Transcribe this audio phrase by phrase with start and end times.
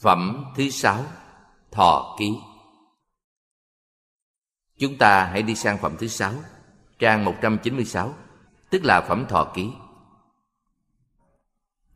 [0.00, 1.04] Phẩm thứ sáu,
[1.70, 2.38] Thọ ký.
[4.78, 6.34] Chúng ta hãy đi sang phẩm thứ sáu,
[6.98, 8.14] Trang 196
[8.70, 9.70] Tức là phẩm thọ ký.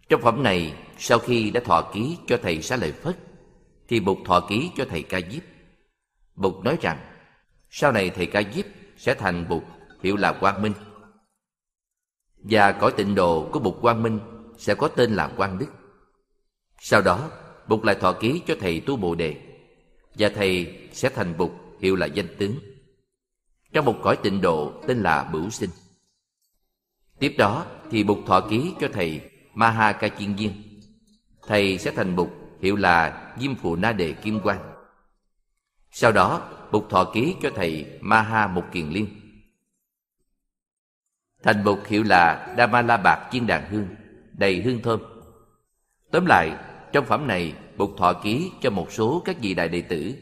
[0.09, 3.19] Trong phẩm này, Sau khi đã thọ ký cho thầy xá lợi Phất,
[3.88, 5.42] Thì Bụt thọ ký cho thầy Ca Diếp.
[6.34, 6.98] Bụt nói rằng,
[7.71, 8.64] Sau này thầy Ca Diếp
[8.96, 9.62] sẽ thành Bụt
[10.02, 10.74] Hiệu là Quang Minh.
[12.36, 14.21] Và cõi tịnh độ của Bụt Quang Minh
[14.58, 15.68] Sẽ có tên là Quang Đức.
[16.78, 17.30] Sau đó
[17.68, 19.36] Bụt lại thọ ký cho thầy tu Bồ Đề.
[20.14, 21.50] Và thầy sẽ thành Bụt
[21.80, 22.59] hiệu là danh tướng.
[23.73, 25.70] Trong một cõi tịnh độ tên là Bửu Sinh.
[27.18, 29.20] Tiếp đó thì Bụt thọ ký cho thầy
[29.54, 30.52] Maha Ca Chiên Viên
[31.46, 32.28] Thầy sẽ thành Bụt
[32.60, 34.73] hiệu là Diêm Phụ Na Đề Kim Quang.
[35.90, 39.06] Sau đó Bụt thọ ký cho thầy Maha Mục Kiền Liên
[41.42, 43.88] Thành Bụt hiệu là Đa Ma La Bạc Chiên Đàn Hương,
[44.32, 45.01] Đầy hương thơm.
[46.10, 46.56] Tóm lại
[46.94, 50.14] trong phẩm này, Bụt thọ ký cho một số các vị đại đệ tử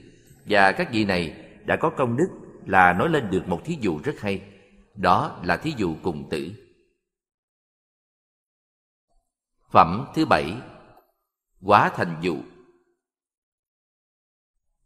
[0.47, 2.29] và các vị này đã có công đức
[2.67, 4.42] là nói lên được một thí dụ rất hay.
[4.95, 6.51] Đó là thí dụ cùng tử.
[9.70, 10.56] Phẩm thứ bảy
[11.62, 12.37] Quá thành dụ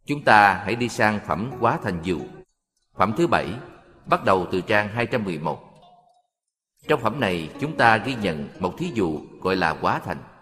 [0.06, 2.21] Chúng ta hãy đi sang phẩm quá thành dụ.
[2.95, 3.48] Phẩm thứ bảy
[4.06, 5.62] bắt đầu từ trang 211.
[6.89, 10.36] Trong phẩm này chúng ta ghi nhận một thí dụ gọi là quá thành.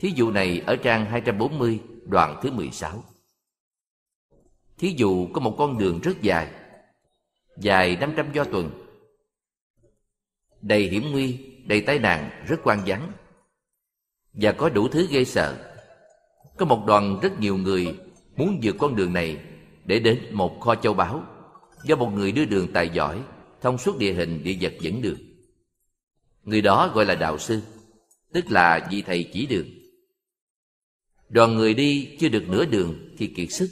[0.00, 3.04] Thí dụ này ở trang 240, đoạn thứ 16.
[4.78, 6.50] Thí dụ có một con đường rất dài,
[7.58, 8.70] dài 500 do tuần,
[10.62, 13.12] đầy hiểm nguy, đầy tai nạn, rất quan vắng
[14.32, 15.74] và có đủ thứ gây sợ.
[16.56, 17.98] Có một đoàn rất nhiều người
[18.36, 19.38] muốn vượt con đường này
[19.84, 21.24] để đến một kho châu báu
[21.84, 23.22] do một người đưa đường tài giỏi
[23.60, 25.18] thông suốt địa hình địa vật dẫn đường.
[26.44, 27.62] Người đó gọi là đạo sư,
[28.32, 29.79] tức là vị thầy chỉ đường.
[31.30, 33.70] Đoàn người đi chưa được nửa đường thì kiệt sức,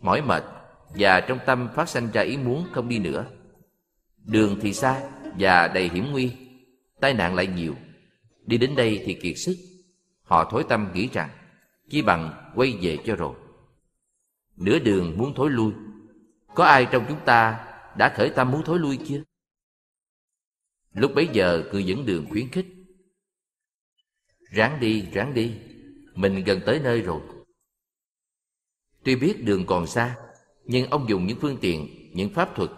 [0.00, 0.44] mỏi mệt
[0.88, 3.26] và trong tâm phát sinh ra ý muốn không đi nữa.
[4.24, 6.32] Đường thì xa và đầy hiểm nguy,
[7.00, 7.74] tai nạn lại nhiều.
[8.46, 9.56] Đi đến đây thì kiệt sức,
[10.22, 11.30] họ thối tâm nghĩ rằng
[11.90, 13.36] chỉ bằng quay về cho rồi.
[14.56, 15.72] Nửa đường muốn thối lui,
[16.54, 19.22] có ai trong chúng ta đã khởi tâm muốn thối lui chưa?
[20.92, 22.66] Lúc bấy giờ người dẫn đường khuyến khích.
[24.50, 25.52] Ráng đi, ráng đi,
[26.16, 27.20] mình gần tới nơi rồi.
[29.04, 30.16] Tuy biết đường còn xa,
[30.64, 32.70] nhưng ông dùng những phương tiện, những pháp thuật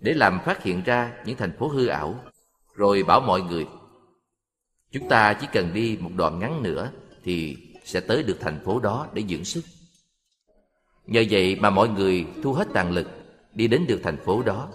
[0.00, 2.24] để làm phát hiện ra những thành phố hư ảo,
[2.74, 3.66] rồi bảo mọi người
[4.90, 6.90] chúng ta chỉ cần đi một đoạn ngắn nữa
[7.24, 9.64] thì sẽ tới được thành phố đó để dưỡng sức.
[11.06, 13.06] Nhờ vậy mà mọi người thu hết tàn lực
[13.54, 14.68] đi đến được thành phố đó.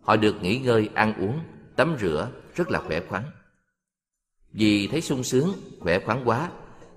[0.00, 1.40] Họ được nghỉ ngơi, ăn uống,
[1.76, 3.22] tắm rửa rất là khỏe khoắn.
[4.52, 6.50] Vì thấy sung sướng, khỏe khoắn quá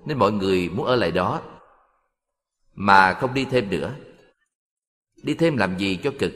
[0.04, 1.42] nên mọi người muốn ở lại đó
[2.74, 3.94] mà không đi thêm nữa.
[5.22, 6.32] Đi thêm làm gì cho cực?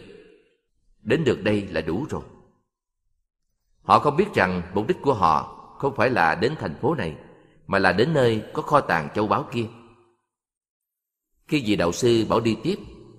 [1.03, 2.23] Đến được đây là đủ rồi.
[3.83, 7.17] Họ không biết rằng mục đích của họ không phải là đến thành phố này,
[7.67, 9.67] mà là đến nơi có kho tàng châu báu kia.
[11.49, 12.79] Khi vị đạo sư bảo đi tiếp,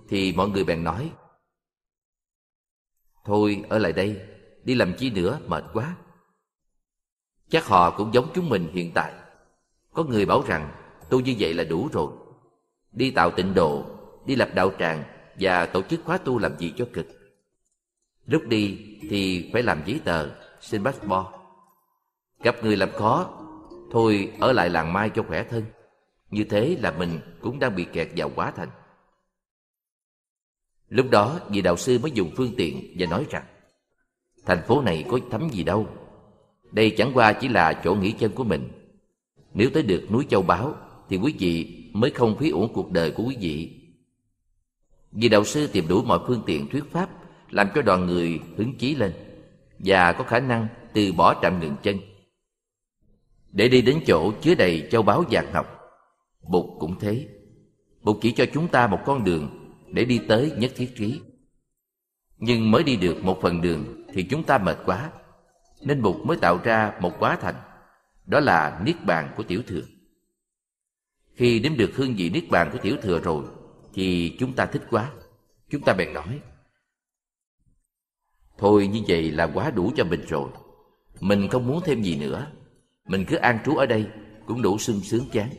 [0.10, 1.12] thì mọi người bèn nói,
[3.26, 4.22] Thôi ở lại đây,
[4.64, 5.96] đi làm chi nữa mệt quá.
[7.50, 9.14] Chắc họ cũng giống chúng mình hiện tại.
[9.94, 10.72] Có người bảo rằng
[11.10, 12.12] tu như vậy là đủ rồi.
[12.92, 13.86] Đi tạo tịnh độ,
[14.26, 15.04] đi lập đạo tràng
[15.40, 17.08] và tổ chức khóa tu làm gì cho cực.
[18.26, 20.30] Lúc đi thì phải làm giấy tờ,
[20.62, 21.28] xin passport.
[22.44, 23.30] Gặp người làm khó,
[23.92, 25.64] thôi ở lại làng mai cho khỏe thân.
[26.30, 28.70] Như thế là mình cũng đang bị kẹt vào quá thành.
[30.90, 33.44] Lúc đó vị đạo sư mới dùng phương tiện và nói rằng
[34.46, 35.88] Thành phố này có thấm gì đâu
[36.72, 38.70] Đây chẳng qua chỉ là chỗ nghỉ chân của mình
[39.54, 40.76] nếu tới được núi Châu Báo
[41.10, 43.80] Thì quý vị mới không phí uổng cuộc đời của quý vị.
[45.12, 47.10] Vì đạo sư tìm đủ mọi phương tiện thuyết pháp,
[47.50, 49.14] Làm cho đoàn người hứng chí lên,
[49.80, 51.98] Và có khả năng từ bỏ trạm ngừng chân.
[53.52, 55.80] Để đi đến chỗ chứa đầy châu báu vàng ngọc,
[56.50, 57.28] Bụt cũng thế.
[58.02, 61.22] Bụt chỉ cho chúng ta một con đường Để đi tới nhất thiết trí.
[62.38, 65.12] Nhưng mới đi được một phần đường Thì chúng ta mệt quá,
[65.82, 67.56] Nên Bụt mới tạo ra một quá thành
[68.26, 69.82] đó là niết bàn của tiểu thừa.
[71.36, 73.46] Khi đếm được hương vị niết bàn của tiểu thừa rồi,
[73.94, 75.12] thì chúng ta thích quá.
[75.70, 76.40] Chúng ta bèn nói:
[78.58, 80.50] Thôi như vậy là quá đủ cho mình rồi.
[81.20, 82.48] Mình không muốn thêm gì nữa.
[83.08, 84.08] Mình cứ an trú ở đây,
[84.48, 85.50] cũng đủ sung sướng chán.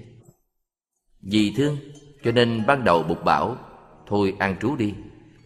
[1.21, 1.77] Vì thương,
[2.23, 3.57] cho nên ban đầu bục bảo,
[4.07, 4.95] Thôi an trú đi,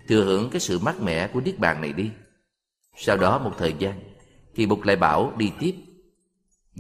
[0.09, 2.11] Thừa hưởng cái sự mát mẻ của Niết Bàn này đi
[2.97, 4.01] Sau đó một thời gian,
[4.55, 5.75] Thì bục lại bảo đi tiếp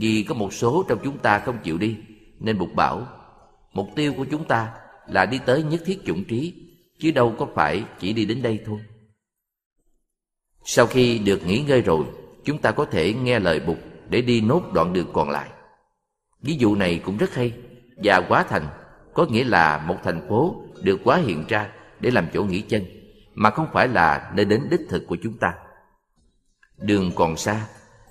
[0.00, 1.96] vì có một số trong chúng ta không chịu đi
[2.40, 3.06] Nên Bụt bảo
[3.72, 4.72] Mục tiêu của chúng ta
[5.08, 6.54] là đi tới nhất thiết chủng trí,
[6.98, 8.80] chứ đâu có phải chỉ đi đến đây thôi.
[10.64, 12.04] Sau khi được nghỉ ngơi rồi,
[12.44, 13.76] chúng ta có thể nghe lời Bụt
[14.08, 15.48] để đi nốt đoạn đường còn lại.
[16.42, 17.52] Ví dụ này cũng rất hay,
[17.96, 18.66] và quá thành
[19.14, 21.70] có nghĩa là một thành phố được quá hiện ra
[22.00, 22.84] để làm chỗ nghỉ chân,
[23.34, 25.54] mà không phải là nơi đến đích thực của chúng ta.
[26.76, 27.66] Đường còn xa,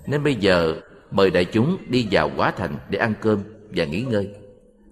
[0.06, 4.02] nên bây giờ mời đại chúng đi vào quá thành để ăn cơm và nghỉ
[4.02, 4.34] ngơi.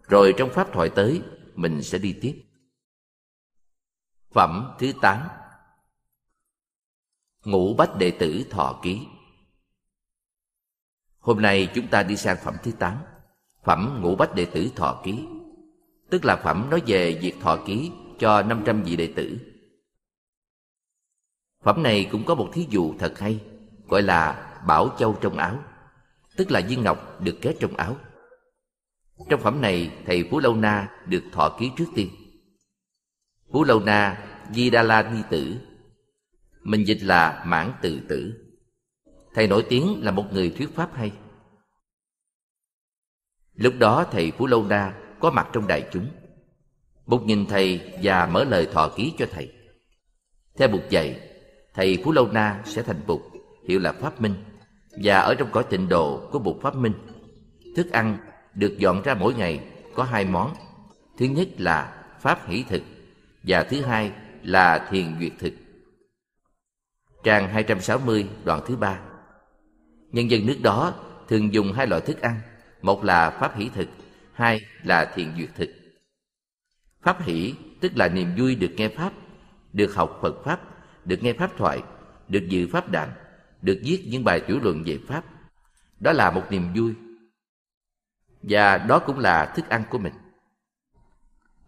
[0.02, 1.22] Rồi trong pháp thoại tới,
[1.54, 2.42] mình sẽ đi tiếp.
[4.32, 5.28] Phẩm thứ 8
[7.44, 9.00] Ngũ Bách Đệ Tử Thọ Ký.
[11.18, 12.98] Hôm nay chúng ta đi sang phẩm thứ 8
[13.64, 15.26] Phẩm Ngũ Bách Đệ Tử Thọ Ký.
[16.10, 19.38] Tức là phẩm nói về việc thọ ký cho 500 vị đệ tử.
[21.62, 23.40] Phẩm này cũng có một thí dụ thật hay
[23.88, 25.58] Gọi là Bảo Châu trong áo.
[26.36, 27.96] Tức là viên ngọc, được kết trong áo.
[29.28, 32.10] Trong phẩm này, thầy Phú Lâu Na được thọ ký trước tiên.
[33.52, 35.56] Phú Lâu Na, Di Đa La Ni Tử.
[36.62, 38.34] Mình dịch là mãn từ tử.
[39.34, 41.12] Thầy nổi tiếng là một người thuyết pháp hay.
[43.54, 46.08] Lúc đó, thầy Phú Lâu Na có mặt trong đại chúng.
[47.06, 49.52] Bụt nhìn thầy và mở lời thọ ký cho thầy.
[50.56, 51.20] Theo Bụt dạy,
[51.74, 53.20] Thầy Phú Lâu Na sẽ thành Bụt
[53.68, 54.34] Hiệu là Pháp Minh.
[55.02, 56.92] Và ở trong cõi tịnh độ của Bụt Pháp Minh.
[57.76, 58.18] Thức ăn
[58.54, 59.60] được dọn ra mỗi ngày
[59.94, 60.54] có hai món.
[61.18, 62.82] Thứ nhất là Pháp hỷ thực
[63.42, 64.12] Và thứ hai
[64.42, 65.52] là Thiền duyệt thực.
[67.24, 69.00] Trang 260 đoạn thứ ba.
[70.12, 70.94] Nhân dân nước đó
[71.28, 72.40] thường dùng hai loại thức ăn,
[72.82, 73.88] Một là Pháp hỷ thực,
[74.32, 75.70] Hai là Thiền duyệt thực.
[77.02, 79.12] Pháp hỷ tức là niềm vui được nghe Pháp,
[79.72, 80.60] Được học Phật Pháp,
[81.04, 81.82] Được nghe Pháp thoại,
[82.28, 83.08] Được dự Pháp đàn.
[83.66, 85.24] Được viết những bài tiểu luận về Pháp.
[86.00, 86.94] Đó là một niềm vui.
[88.42, 90.12] Và đó cũng là thức ăn của mình.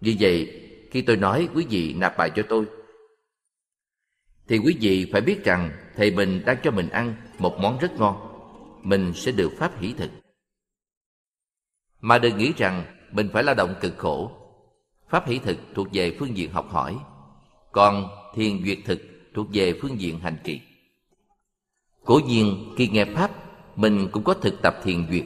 [0.00, 2.66] Vì vậy, khi tôi nói quý vị nạp bài cho tôi,
[4.48, 7.92] thì quý vị phải biết rằng thầy mình đang cho mình ăn một món rất
[7.92, 8.16] ngon.
[8.82, 10.10] Mình sẽ được pháp hỷ thực.
[12.00, 14.32] Mà đừng nghĩ rằng mình phải lao động cực khổ.
[15.08, 16.98] Pháp hỷ thực thuộc về phương diện học hỏi,
[17.72, 19.00] còn thiền duyệt thực
[19.34, 20.60] thuộc về phương diện hành trì
[22.08, 23.30] cố nhiên khi nghe pháp,
[23.76, 25.24] mình cũng có thực tập thiền duyệt.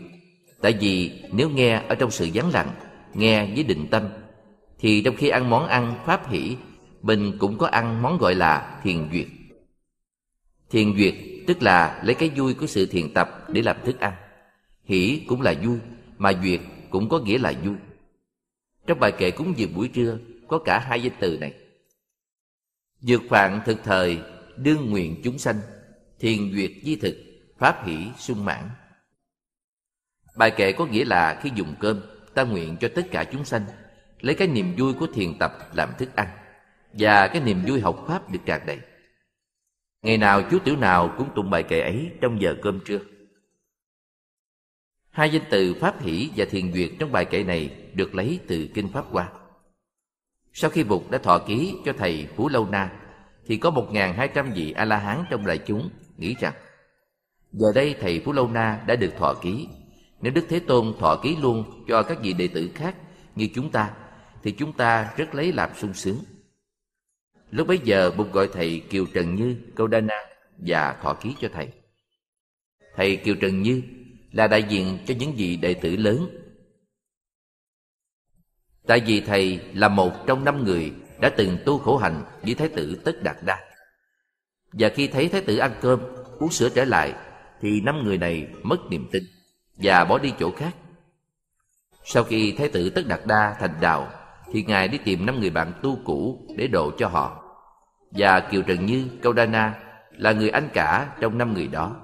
[0.61, 2.70] Tại vì nếu nghe ở trong sự vắng lặng,
[3.14, 4.08] nghe với định tâm,
[4.79, 6.56] thì trong khi ăn món ăn pháp hỷ,
[7.02, 9.26] mình cũng có ăn món gọi là thiền duyệt.
[10.70, 11.14] Thiền duyệt
[11.46, 14.12] tức là lấy cái vui của sự thiền tập để làm thức ăn.
[14.84, 15.79] Hỷ cũng là vui,
[16.19, 17.75] mà duyệt cũng có nghĩa là vui.
[18.87, 20.19] Trong bài kệ cúng dường buổi trưa,
[20.49, 21.55] có cả hai danh từ này.
[23.00, 24.19] Dược phạn thực thời
[24.56, 25.56] đương nguyện chúng sanh
[26.22, 27.16] thiền duyệt di thực,
[27.58, 28.70] pháp hỷ sung mãn.
[30.36, 32.00] Bài kệ có nghĩa là khi dùng cơm,
[32.34, 33.64] ta nguyện cho tất cả chúng sanh
[34.20, 36.28] lấy cái niềm vui của thiền tập làm thức ăn
[36.92, 38.78] và cái niềm vui học pháp được tràn đầy.
[40.02, 43.00] Ngày nào chú tiểu nào cũng tụng bài kệ ấy trong giờ cơm trưa.
[45.10, 48.69] Hai danh từ pháp hỷ và thiền duyệt trong bài kệ này được lấy từ
[48.74, 49.28] kinh pháp hoa.
[50.52, 52.92] Sau khi bụt đã thọ ký cho thầy phú lâu na,
[53.46, 55.90] thì có một hai trăm vị a la hán trong đại chúng
[56.22, 56.54] nghĩ rằng,
[57.52, 59.69] giờ đây thầy phú lâu na đã được thọ ký
[60.20, 62.94] nếu đức thế tôn thọ ký luôn cho các vị đệ tử khác
[63.36, 63.94] như chúng ta,
[64.43, 66.19] thì chúng ta rất lấy làm sung sướng
[67.52, 70.14] Lúc bấy giờ Bụt gọi thầy Kiều Trần Như Câu Đa Na
[70.58, 71.69] và thọ ký cho thầy.
[72.96, 73.82] Thầy Kiều Trần Như
[74.32, 76.29] là đại diện cho những vị đệ tử lớn.
[78.86, 82.69] Tại vì thầy là một trong năm người đã từng tu khổ hạnh với Thái
[82.69, 83.71] tử Tất Đạt Đa.
[84.72, 86.00] Và khi thấy Thái tử ăn cơm,
[86.38, 87.14] uống sữa trở lại,
[87.60, 89.22] thì năm người này mất niềm tin
[89.76, 90.76] và bỏ đi chỗ khác.
[92.05, 94.10] Sau khi Thái tử Tất Đạt Đa thành đạo,
[94.52, 97.43] thì Ngài đi tìm năm người bạn tu cũ để độ cho họ
[98.10, 99.79] và Kiều Trần Như, Câu Đa Na
[100.10, 101.96] là người anh cả trong năm người đó.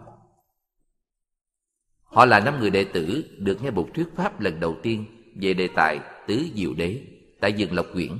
[2.04, 5.04] Họ là năm người đệ tử được nghe Bụt thuyết pháp lần đầu tiên
[5.40, 7.00] về đề tài Tứ Diệu Đế
[7.40, 8.12] tại vườn Lộc Quyển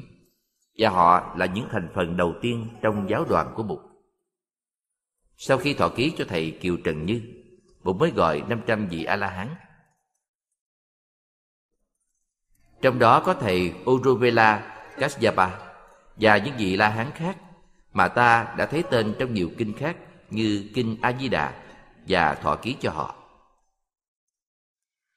[0.79, 3.88] và họ là những thành phần đầu tiên trong giáo đoàn của Bụt.
[5.41, 7.23] Sau khi thọ ký cho thầy Kiều Trần Như,
[7.83, 9.55] Bụt mới gọi 500 vị A-la-hán.
[12.83, 15.51] Trong đó có thầy Uruvela Kasyapa
[16.17, 17.37] và những vị La-hán khác
[17.93, 19.97] mà ta đã thấy tên trong nhiều kinh khác
[20.31, 21.63] như kinh A Di Đà
[22.09, 23.15] và thọ ký cho họ.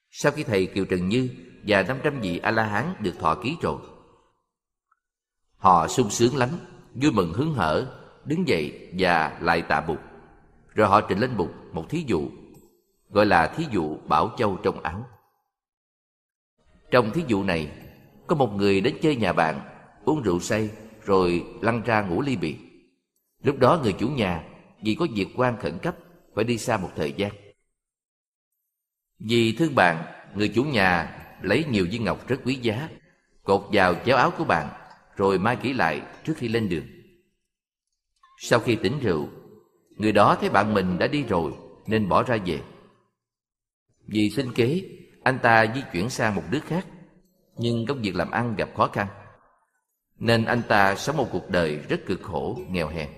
[0.10, 1.30] Sau khi thầy Kiều Trần Như
[1.68, 3.82] và 500 vị A La Hán được thọ ký rồi,
[5.58, 6.50] họ sung sướng lắm,
[6.94, 10.00] vui mừng hứng hở, đứng dậy và lại tạ Bụt.
[10.74, 12.30] Rồi họ trình lên mục một thí dụ,
[13.10, 15.06] gọi là thí dụ Bảo Châu trong áo.
[16.92, 17.72] Trong thí dụ này,
[18.28, 19.60] Có một người đến chơi nhà bạn
[20.06, 20.70] Uống rượu say
[21.06, 22.58] Rồi lăn ra ngủ ly bì
[23.44, 24.44] Lúc đó người chủ nhà
[24.82, 25.96] Vì có việc quan khẩn cấp
[26.36, 27.32] Phải đi xa một thời gian.
[29.20, 32.90] Vì thương bạn Người chủ nhà lấy nhiều viên ngọc rất quý giá
[33.44, 34.70] Cột vào chéo áo của bạn
[35.16, 36.86] Rồi mai kỹ lại trước khi lên đường.
[38.38, 39.30] Sau khi tỉnh rượu
[40.02, 41.54] Người đó thấy bạn mình đã đi rồi
[41.88, 42.62] Nên bỏ ra về.
[44.08, 44.90] Vì sinh kế
[45.24, 46.86] Anh ta di chuyển sang một nước khác
[47.58, 49.08] Nhưng công việc làm ăn gặp khó khăn
[50.18, 53.10] Nên anh ta sống một cuộc đời rất cực khổ, nghèo hèn.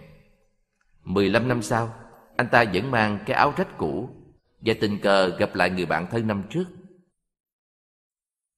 [1.03, 1.93] 15 năm sau
[2.37, 4.09] Anh ta vẫn mang cái áo rách cũ
[4.61, 6.65] Và tình cờ gặp lại người bạn thân năm trước.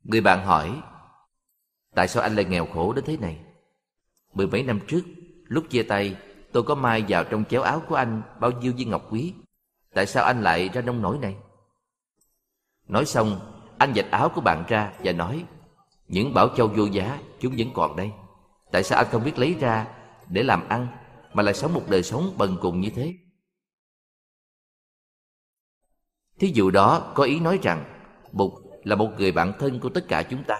[0.03, 0.81] Người bạn hỏi
[1.95, 3.39] Tại sao anh lại nghèo khổ đến thế này?
[4.33, 5.01] Mười mấy năm trước
[5.47, 6.15] Lúc chia tay
[6.55, 9.33] Tôi có mai vào trong chéo áo của anh Bao nhiêu viên ngọc quý.
[9.93, 11.35] Tại sao anh lại ra nông nổi này?
[12.87, 13.39] Nói xong,
[13.77, 15.45] Anh dạch áo của bạn ra và nói,
[16.07, 18.11] Những bảo châu vô giá, Chúng vẫn còn đây.
[18.71, 19.87] Tại sao anh không biết lấy ra
[20.29, 20.87] Để làm ăn
[21.33, 23.13] Mà lại sống một đời sống bần cùng như thế?
[26.39, 27.83] Thí dụ đó, có ý nói rằng,
[28.31, 30.59] Bụt là một người bạn thân của tất cả chúng ta.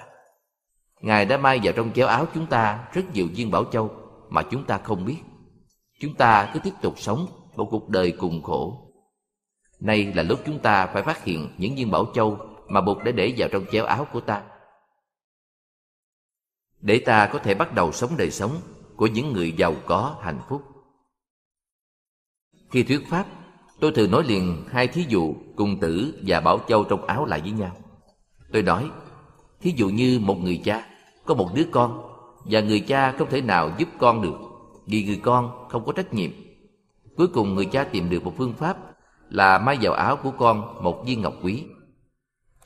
[1.02, 3.92] Ngài đã mai vào trong chéo áo chúng ta Rất nhiều viên bảo châu
[4.30, 5.18] Mà chúng ta không biết.
[6.00, 8.92] Chúng ta cứ tiếp tục sống Một cuộc đời cùng khổ.
[9.80, 12.38] Nay là lúc chúng ta phải phát hiện Những viên bảo châu
[12.68, 14.44] Mà Bụt đã để vào trong chéo áo của ta.
[16.80, 18.52] Để ta có thể bắt đầu sống đời sống
[18.96, 20.62] Của những người giàu có hạnh phúc.
[22.72, 23.26] Khi thuyết pháp,
[23.80, 27.42] Tôi thường nói liền hai thí dụ Cùng tử và bảo châu trong áo lại
[27.42, 27.76] với nhau.
[28.54, 28.90] Tôi nói,
[29.62, 30.88] Thí dụ như một người cha
[31.26, 32.02] Có một đứa con
[32.46, 34.45] Và người cha không thể nào giúp con được.
[34.86, 36.32] Vì người con không có trách nhiệm.
[37.18, 38.78] Cuối cùng người cha tìm được một phương pháp
[39.30, 41.64] Là mai vào áo của con một viên ngọc quý.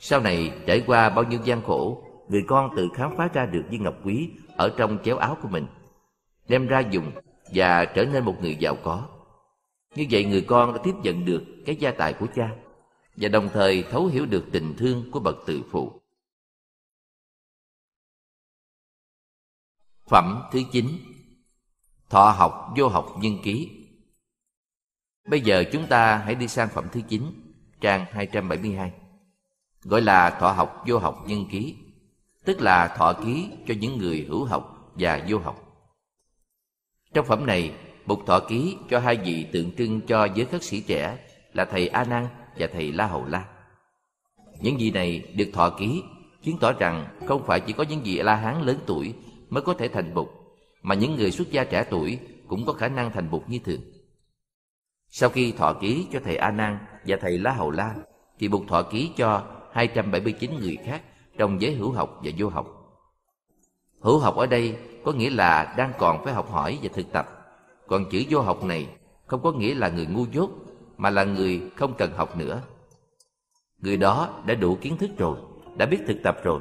[0.00, 3.62] Sau này trải qua bao nhiêu gian khổ, Người con tự khám phá ra được
[3.70, 5.66] viên ngọc quý Ở trong chéo áo của mình,
[6.48, 7.12] Đem ra dùng
[7.54, 9.08] Và trở nên một người giàu có.
[9.94, 12.50] Như vậy người con đã tiếp nhận được Cái gia tài của cha
[13.20, 16.00] và đồng thời thấu hiểu được tình thương của bậc từ phụ.
[20.06, 20.86] Phẩm thứ 9
[22.10, 23.70] Thọ học, vô học, nhân ký.
[25.28, 27.22] Bây giờ chúng ta hãy đi sang phẩm thứ 9
[27.80, 28.92] Trang 272
[29.82, 31.76] Gọi là thọ học, vô học, nhân ký.
[32.44, 35.86] Tức là thọ ký cho những người hữu học và vô học.
[37.14, 37.74] Trong phẩm này,
[38.06, 41.18] bục thọ ký cho hai vị tượng trưng cho giới khất sĩ trẻ
[41.52, 43.44] Là thầy A Nan và thầy La Hầu La.
[44.60, 46.02] Những vị này được thọ ký,
[46.42, 49.14] chứng tỏ rằng không phải chỉ có những vị La Hán lớn tuổi
[49.48, 50.39] mới có thể thành bục
[50.82, 52.18] mà những người xuất gia trẻ tuổi
[52.48, 53.80] cũng có khả năng thành Bụt như thường.
[55.08, 57.94] Sau khi thọ ký cho thầy A Nan và thầy La Hầu La,
[58.38, 61.02] thì Bụt thọ ký cho 279 người khác
[61.38, 62.66] trong giới hữu học và vô học.
[64.00, 67.28] Hữu học ở đây có nghĩa là đang còn phải học hỏi và thực tập,
[67.86, 68.88] còn chữ vô học này
[69.26, 70.50] không có nghĩa là người ngu dốt
[70.96, 72.62] mà là người không cần học nữa.
[73.78, 75.38] Người đó đã đủ kiến thức rồi,
[75.76, 76.60] đã biết thực tập rồi,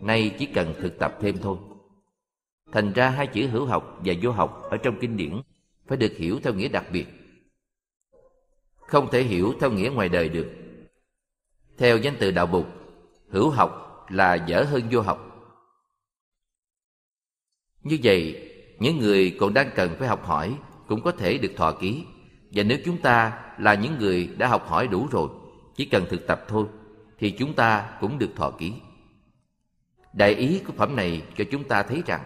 [0.00, 1.56] nay chỉ cần thực tập thêm thôi.
[2.72, 5.40] Thành ra hai chữ hữu học và vô học ở trong kinh điển
[5.86, 7.06] phải được hiểu theo nghĩa đặc biệt.
[8.76, 10.50] Không thể hiểu theo nghĩa ngoài đời được.
[11.78, 12.66] Theo danh từ đạo bục,
[13.30, 15.26] hữu học là dở hơn vô học.
[17.82, 20.56] Như vậy, những người còn đang cần phải học hỏi
[20.88, 22.04] cũng có thể được thọ ký
[22.50, 25.28] và nếu chúng ta là những người đã học hỏi đủ rồi,
[25.76, 26.66] chỉ cần thực tập thôi,
[27.18, 28.72] thì chúng ta cũng được thọ ký.
[30.12, 32.20] Đại ý của phẩm này cho chúng ta thấy rằng,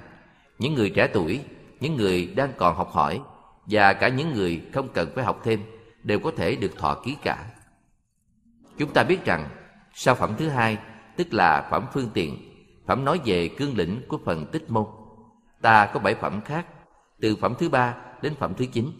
[0.64, 1.40] những người trẻ tuổi,
[1.80, 3.20] những người đang còn học hỏi,
[3.66, 5.60] và cả những người không cần phải học thêm,
[6.02, 7.50] đều có thể được thọ ký cả.
[8.78, 9.48] Chúng ta biết rằng,
[9.94, 10.78] sau phẩm thứ hai,
[11.16, 12.38] tức là phẩm phương tiện,
[12.86, 14.84] phẩm nói về cương lĩnh của phần tích môn.
[15.60, 16.66] Ta có bảy phẩm khác,
[17.20, 18.90] từ phẩm thứ ba đến phẩm thứ chín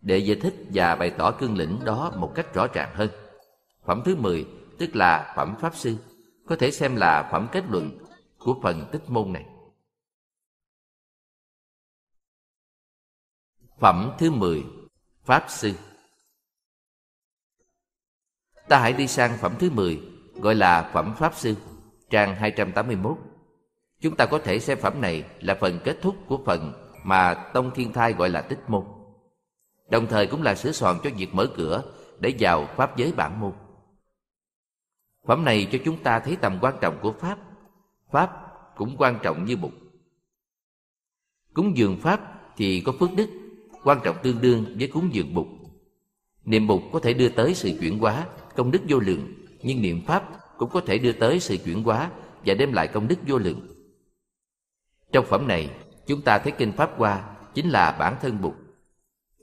[0.00, 3.08] để giải thích và bày tỏ cương lĩnh đó một cách rõ ràng hơn.
[3.86, 4.46] Phẩm thứ 10,
[4.78, 5.96] tức là phẩm Pháp Sư,
[6.46, 7.98] có thể xem là phẩm kết luận
[8.38, 9.44] của phần tích môn này.
[13.78, 14.64] Phẩm thứ 10,
[15.24, 15.72] Pháp Sư
[18.68, 20.00] Ta hãy đi sang phẩm thứ 10,
[20.34, 21.54] gọi là phẩm Pháp Sư,
[22.10, 23.18] trang 281.
[24.00, 26.72] Chúng ta có thể xem phẩm này là phần kết thúc của phần
[27.04, 28.84] mà Tông Thiên Thai gọi là tích môn
[29.88, 31.82] đồng thời cũng là sửa soạn cho việc mở cửa
[32.18, 33.52] để vào pháp giới bản môn.
[35.26, 37.38] Phẩm này cho chúng ta thấy tầm quan trọng của Pháp.
[38.10, 38.30] Pháp
[38.76, 39.72] cũng quan trọng như Bụt.
[41.54, 42.20] Cúng dường Pháp
[42.56, 43.28] thì có phước đức,
[43.86, 45.46] quan trọng tương đương với cúng dường Bụt.
[46.44, 48.26] Niệm Bụt có thể đưa tới sự chuyển hóa,
[48.56, 50.28] công đức vô lượng, nhưng niệm Pháp
[50.58, 52.10] cũng có thể đưa tới sự chuyển hóa
[52.46, 53.60] và đem lại công đức vô lượng.
[55.12, 55.70] Trong phẩm này,
[56.06, 58.54] chúng ta thấy kinh Pháp Hoa chính là bản thân Bụt.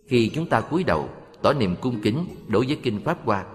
[0.07, 1.09] Khi chúng ta cúi đầu,
[1.41, 3.45] tỏ niềm cung kính đối với kinh Pháp Hoa,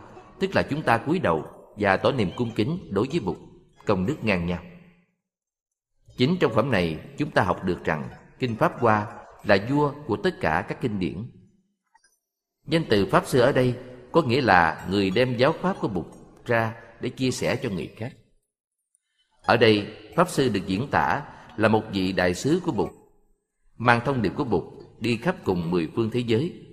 [0.40, 1.44] tức là chúng ta cúi đầu
[1.76, 3.36] và tỏ niềm cung kính đối với Bụt,
[3.86, 4.62] công đức ngang nhau.
[6.16, 10.16] Chính trong phẩm này, chúng ta học được rằng kinh Pháp Hoa là vua của
[10.16, 11.26] tất cả các kinh điển.
[12.66, 13.74] Danh từ Pháp Sư ở đây
[14.12, 16.06] có nghĩa là người đem giáo Pháp của Bụt
[16.44, 18.12] ra để chia sẻ cho người khác.
[19.42, 21.22] Ở đây, Pháp Sư được diễn tả
[21.56, 22.90] là một vị đại sứ của Bụt,
[23.76, 24.64] mang thông điệp của Bụt
[25.00, 26.64] đi khắp cùng mười phương thế giới.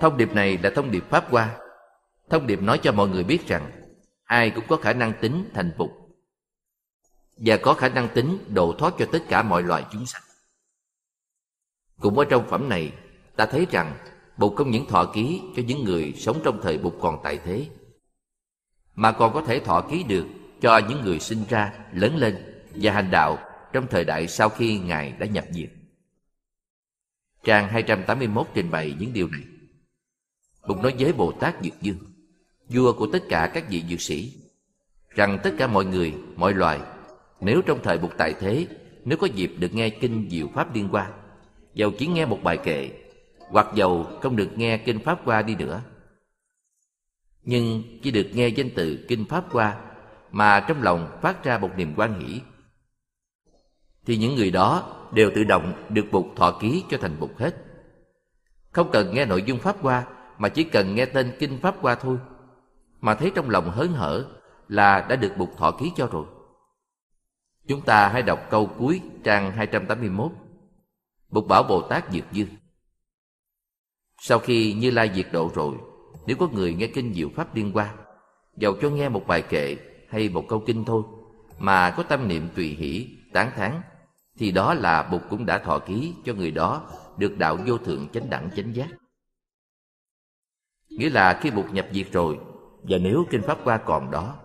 [0.00, 1.56] Thông điệp này là thông điệp Pháp Hoa.
[2.30, 3.70] Thông điệp nói cho mọi người biết rằng
[4.24, 5.90] ai cũng có khả năng tính thành Bụt
[7.38, 10.22] và có khả năng tính độ thoát cho tất cả mọi loài chúng sanh.
[12.00, 12.92] Cũng ở trong phẩm này,
[13.36, 13.96] ta thấy rằng
[14.36, 17.66] Bụt không những thọ ký cho những người sống trong thời Bụt còn tại thế,
[18.94, 20.26] mà còn có thể thọ ký được
[20.60, 23.38] cho những người sinh ra, lớn lên và hành đạo
[23.72, 25.70] trong thời đại sau khi Ngài đã nhập diệt.
[27.44, 29.42] Trang 281 trình bày những điều này.
[30.68, 31.98] Bụt nói với Bồ Tát Dược Dương,
[32.68, 34.32] vua của tất cả các vị dược sĩ,
[35.08, 36.80] rằng tất cả mọi người, mọi loài,
[37.40, 38.66] nếu trong thời buộc tại thế,
[39.04, 41.12] nếu có dịp được nghe kinh Diệu Pháp Liên quan
[41.74, 42.90] dầu chỉ nghe một bài kệ,
[43.38, 45.82] hoặc dầu không được nghe kinh Pháp qua đi nữa,
[47.42, 49.76] nhưng chỉ được nghe danh từ kinh Pháp qua
[50.30, 52.40] mà trong lòng phát ra một niềm quan hỷ
[54.06, 57.56] thì những người đó đều tự động được bục thọ ký cho thành bục hết.
[58.70, 60.06] Không cần nghe nội dung Pháp qua
[60.38, 62.18] mà chỉ cần nghe tên Kinh Pháp qua thôi
[63.00, 64.24] mà thấy trong lòng hớn hở
[64.68, 66.24] là đã được bục thọ ký cho rồi.
[67.68, 70.32] Chúng ta hãy đọc câu cuối trang 281.
[71.28, 72.44] Bụt bảo Bồ Tát diệt dư
[74.20, 75.74] Sau khi Như Lai diệt độ rồi,
[76.26, 77.94] nếu có người nghe kinh Diệu Pháp Liên Hoa,
[78.56, 79.76] dầu cho nghe một bài kệ
[80.10, 81.02] hay một câu kinh thôi,
[81.58, 83.80] mà có tâm niệm tùy hỷ, tán thán,
[84.38, 86.82] thì đó là Bụt cũng đã thọ ký cho người đó
[87.16, 88.88] được đạo vô thượng chánh đẳng chánh giác.
[90.88, 92.38] Nghĩa là khi Bụt nhập diệt rồi,
[92.82, 94.36] và nếu kinh Pháp qua còn đó,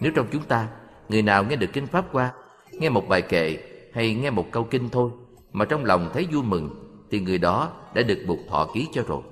[0.00, 0.68] nếu trong chúng ta,
[1.08, 2.32] người nào nghe được kinh Pháp qua
[2.82, 3.58] nghe một bài kệ
[3.92, 5.10] hay nghe một câu kinh thôi,
[5.52, 6.70] mà trong lòng thấy vui mừng,
[7.10, 9.22] thì người đó đã được Bụt thọ ký cho rồi.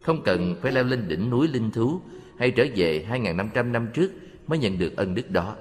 [0.00, 2.00] Không cần phải leo lên đỉnh núi linh thú
[2.38, 4.12] hay trở về 2.500 năm trước
[4.46, 5.56] mới nhận được ân đức đó.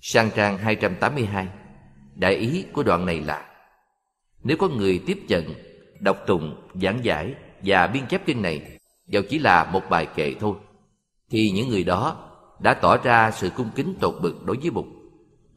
[0.00, 1.48] Sang trang 282
[2.14, 3.50] Đại ý của đoạn này là
[4.42, 5.44] Nếu có người tiếp nhận,
[6.00, 10.34] đọc tụng, giảng giải và biên chép kinh này dầu chỉ là một bài kệ
[10.40, 10.56] thôi
[11.30, 12.31] thì những người đó
[12.62, 14.86] đã tỏ ra sự cung kính tột bực đối với Bụt.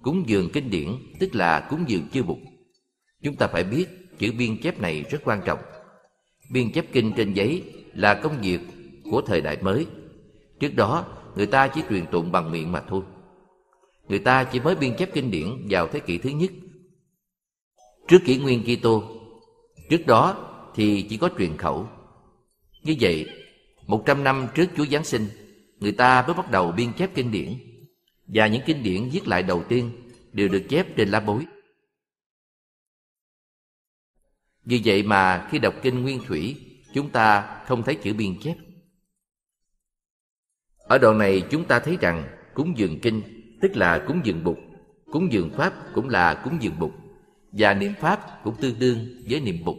[0.02, 0.89] Cúng dường kinh điển
[1.20, 2.38] tức là cúng dường chư Bụt.
[3.24, 3.86] Chúng ta phải biết
[4.20, 5.60] chữ biên chép này rất quan trọng.
[6.52, 7.63] Biên chép kinh trên giấy
[7.94, 8.60] là công việc
[9.12, 9.86] của thời đại mới.
[10.60, 13.02] Trước đó, người ta chỉ truyền tụng bằng miệng mà thôi.
[14.08, 16.52] Người ta chỉ mới biên chép kinh điển vào thế kỷ thứ nhất.
[18.08, 19.04] Trước kỷ nguyên Kitô,
[19.89, 21.88] trước đó thì chỉ có truyền khẩu.
[22.84, 23.30] Như vậy,
[23.88, 25.28] một trăm năm trước Chúa Giáng sinh,
[25.80, 27.54] người ta mới bắt đầu biên chép kinh điển.
[28.28, 29.92] Và những kinh điển viết lại đầu tiên
[30.32, 31.46] đều được chép trên lá bối.
[34.66, 36.56] Vì vậy mà khi đọc kinh Nguyên Thủy,
[36.94, 38.56] chúng ta không thấy chữ biên chép.
[40.78, 43.22] Ở đoạn này chúng ta thấy rằng cúng dường kinh
[43.62, 44.58] tức là cúng dường Bụt,
[45.12, 46.92] cúng dường Pháp cũng là cúng dường Bụt,
[47.52, 49.78] và niệm Pháp cũng tương đương với niệm Bụt.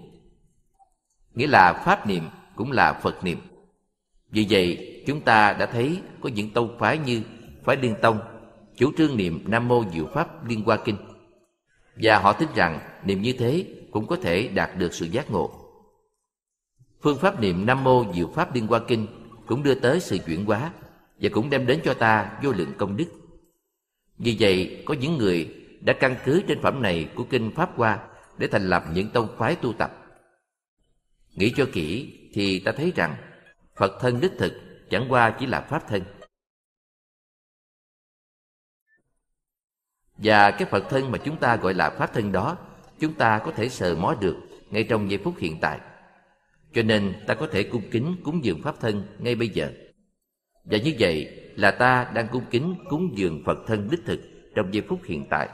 [1.34, 2.24] Nghĩa là Pháp niệm
[2.56, 3.38] cũng là Phật niệm.
[4.30, 7.22] Vì vậy, chúng ta đã thấy có những tông phái như
[7.64, 8.20] phái Liên Tông,
[8.76, 10.96] chủ trương niệm Nam Mô Diệu Pháp Liên Hoa Kinh.
[11.96, 15.50] Và họ tin rằng niệm như thế cũng có thể đạt được sự giác ngộ.
[17.02, 19.06] Phương pháp niệm Nam Mô Diệu Pháp Liên Hoa Kinh
[19.46, 20.72] cũng đưa tới sự chuyển hóa
[21.20, 23.06] và cũng đem đến cho ta vô lượng công đức.
[24.18, 27.98] Vì vậy, có những người đã căn cứ trên phẩm này của Kinh Pháp Hoa
[28.38, 30.04] để thành lập những tông phái tu tập.
[31.34, 33.16] Nghĩ cho kỹ thì ta thấy rằng
[33.76, 34.52] Phật thân đích thực
[34.90, 36.02] chẳng qua chỉ là Pháp thân.
[40.16, 42.58] Và cái Phật thân mà chúng ta gọi là Pháp thân đó,
[42.98, 44.36] chúng ta có thể sờ mó được
[44.70, 45.80] ngay trong giây phút hiện tại.
[46.72, 49.72] Cho nên ta có thể cung kính, cúng dường Pháp thân ngay bây giờ.
[50.64, 54.20] Và như vậy là ta đang cung kính, cúng dường Phật thân đích thực
[54.54, 55.48] trong giây phút hiện tại.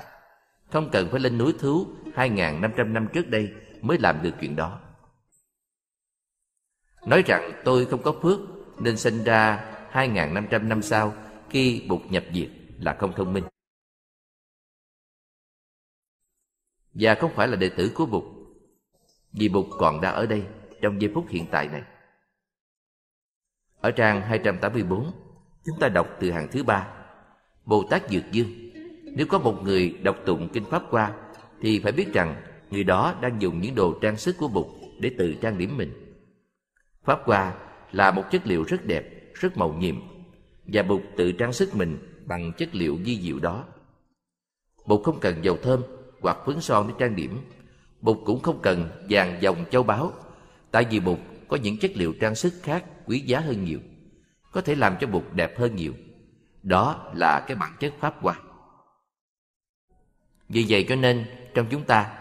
[0.71, 4.81] Không cần phải lên núi thú 2.500 năm trước đây mới làm được chuyện đó.
[7.07, 8.41] Nói rằng tôi không có phước
[8.83, 11.15] nên sinh ra 2.500 năm sau
[11.51, 13.45] khi Bụt nhập diệt là không thông minh.
[16.95, 18.25] Và không phải là đệ tử của Bụt,
[19.33, 20.43] Vì Bụt còn đang ở đây
[20.81, 21.83] Trong giây phút hiện tại này
[23.81, 25.13] Ở trang 284
[25.65, 26.89] Chúng ta đọc từ hàng thứ ba
[27.65, 28.71] Bồ Tát Dược Dương,
[29.05, 31.13] Nếu có một người đọc tụng Kinh Pháp qua,
[31.61, 34.67] Thì phải biết rằng người đó đang dùng những đồ trang sức của Bụt
[35.01, 35.93] để tự trang điểm mình
[37.05, 37.55] Pháp qua
[37.93, 39.97] là một chất liệu rất đẹp, rất màu nhiệm
[40.67, 43.65] Và Bụt tự trang sức mình bằng chất liệu di diệu đó.
[44.87, 45.83] Bụt không cần dầu thơm
[46.21, 47.39] hoặc phấn son để trang điểm.
[48.01, 50.13] Bụt cũng không cần vàng dòng châu báu
[50.71, 53.79] Tại vì Bụt có những chất liệu trang sức khác quý giá hơn nhiều
[54.53, 55.93] Có thể làm cho Bụt đẹp hơn nhiều.
[56.63, 58.35] Đó là cái bản chất Pháp Hoa.
[60.49, 62.19] Vì vậy cho nên trong chúng ta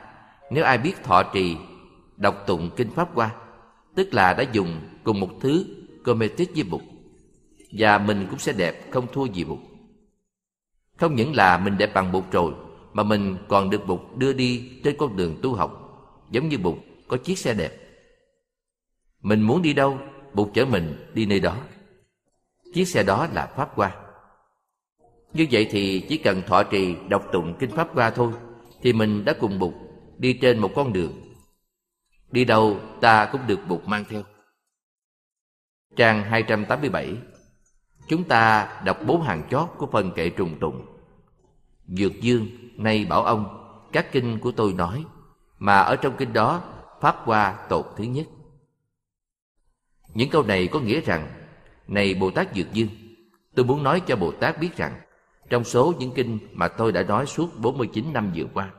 [0.52, 1.58] Nếu ai biết thọ trì
[2.18, 3.36] Đọc tụng Kinh Pháp Hoa
[3.96, 5.66] Tức là đã dùng cùng một thứ
[6.04, 6.82] Cometic với Bụt.
[7.72, 9.60] Và mình cũng sẽ đẹp, không thua gì Bụt.
[10.98, 12.54] Không những là mình đẹp bằng Bụt rồi,
[12.94, 15.78] Mà mình còn được Bụt đưa đi trên con đường tu học.
[16.32, 16.78] Giống như Bụt
[17.08, 17.72] có chiếc xe đẹp.
[19.22, 20.00] Mình muốn đi đâu,
[20.34, 21.58] Bụt chở mình đi nơi đó.
[22.74, 23.96] Chiếc xe đó là Pháp Hoa.
[25.34, 28.32] Như vậy thì chỉ cần thọ trì đọc tụng Kinh Pháp Hoa thôi,
[28.82, 29.74] Thì mình đã cùng Bụt
[30.18, 31.12] đi trên một con đường
[32.32, 34.24] Đi đâu ta cũng được Bụt mang theo.
[35.96, 37.18] Trang 287
[38.08, 40.86] Chúng ta đọc bốn hàng chót của phần kệ trùng tụng.
[41.88, 43.58] Dược Dương, nay bảo ông,
[43.92, 45.06] Các kinh của tôi nói,
[45.60, 46.64] Mà ở trong kinh đó,
[47.02, 48.26] Pháp Hoa tột thứ nhất.
[50.14, 51.28] Những câu này có nghĩa rằng,
[51.88, 52.90] Này Bồ Tát Dược Dương,
[53.56, 55.02] Tôi muốn nói cho Bồ Tát biết rằng,
[55.50, 58.72] Trong số những kinh mà tôi đã nói suốt 49 năm vừa qua,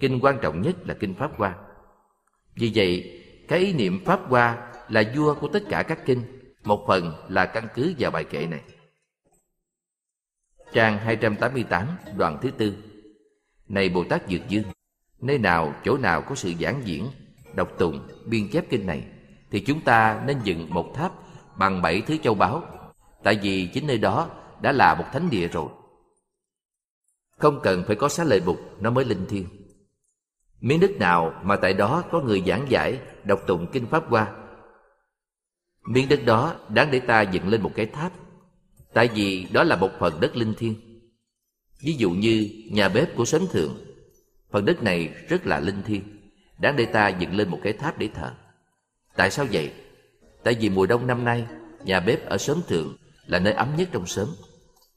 [0.00, 1.54] Kinh quan trọng nhất là kinh Pháp Hoa.
[2.58, 6.22] Vì vậy, cái ý niệm Pháp Hoa là vua của tất cả các kinh
[6.64, 8.60] Một phần là căn cứ vào bài kệ này.
[10.72, 12.74] Trang 288 đoạn thứ tư.
[13.68, 14.64] Này Bồ Tát Dược Dương
[15.20, 17.06] Nơi nào chỗ nào có sự giảng diễn
[17.54, 19.02] Đọc tụng, biên chép kinh này
[19.50, 21.12] Thì chúng ta nên dựng một tháp
[21.58, 22.62] Bằng bảy thứ châu báu
[23.22, 25.68] Tại vì chính nơi đó đã là một thánh địa rồi.
[27.36, 29.57] Không cần phải có xá lợi bục Nó mới linh thiêng.
[30.60, 34.34] Miếng đất nào mà tại đó có người giảng giải, Đọc tụng kinh Pháp qua
[35.88, 38.12] Miếng đất đó đáng để ta dựng lên một cái tháp.
[38.92, 40.74] Tại vì đó là một phần đất linh thiêng.
[41.82, 43.78] Ví dụ như nhà bếp của sớm thượng,
[44.50, 46.02] Phần đất này rất là linh thiêng,
[46.58, 48.34] Đáng để ta dựng lên một cái tháp để thờ.
[49.16, 49.72] Tại sao vậy?
[50.42, 51.46] Tại vì mùa đông năm nay,
[51.84, 54.28] Nhà bếp ở sớm thượng là nơi ấm nhất trong sớm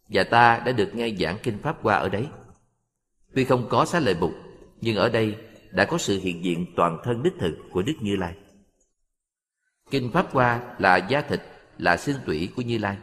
[0.09, 2.27] Và ta đã được nghe giảng kinh Pháp qua ở đấy.
[3.35, 4.31] Tuy không có xá lợi bục
[4.81, 5.35] Nhưng ở đây
[5.71, 8.35] đã có sự hiện diện toàn thân đích thực của Đức Như Lai.
[9.91, 11.41] Kinh Pháp Hoa là da thịt,
[11.77, 12.97] là xương tủy của Như Lai.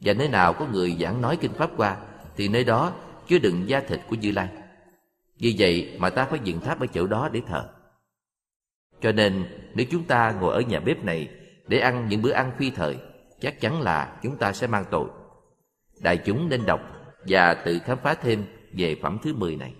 [0.00, 1.96] Và nơi nào có người giảng nói kinh Pháp Hoa,
[2.36, 2.92] Thì nơi đó
[3.28, 4.48] chứa đựng da thịt của Như Lai.
[5.38, 7.70] Vì vậy mà ta phải dựng tháp ở chỗ đó để thờ.
[9.00, 9.44] Cho nên
[9.74, 11.28] nếu chúng ta ngồi ở nhà bếp này
[11.66, 12.98] Để ăn những bữa ăn phi thời
[13.40, 15.08] Chắc chắn là chúng ta sẽ mang tội.
[16.00, 16.80] Đại chúng nên đọc
[17.28, 19.74] Và tự khám phá thêm về phẩm thứ 10 này.